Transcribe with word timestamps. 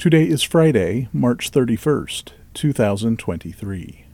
Today 0.00 0.26
is 0.26 0.42
Friday, 0.42 1.10
March 1.12 1.50
31st, 1.50 2.32
2023. 2.54 4.06